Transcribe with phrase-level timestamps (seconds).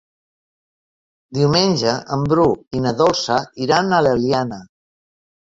[1.39, 2.47] Diumenge en Bru
[2.79, 4.63] i na Dolça iran a l'Eliana.